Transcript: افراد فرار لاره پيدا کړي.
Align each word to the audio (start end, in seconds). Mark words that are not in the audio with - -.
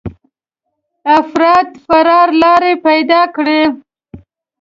افراد 1.19 1.67
فرار 1.85 2.29
لاره 2.41 2.73
پيدا 2.87 3.21
کړي. 3.35 3.61